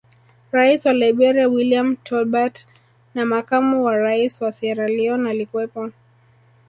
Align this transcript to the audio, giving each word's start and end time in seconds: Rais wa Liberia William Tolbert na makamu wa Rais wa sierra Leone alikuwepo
Rais 0.51 0.85
wa 0.85 0.93
Liberia 1.03 1.47
William 1.49 1.89
Tolbert 2.05 2.67
na 3.13 3.25
makamu 3.25 3.83
wa 3.85 3.97
Rais 3.97 4.41
wa 4.41 4.51
sierra 4.51 4.87
Leone 4.87 5.29
alikuwepo 5.29 5.91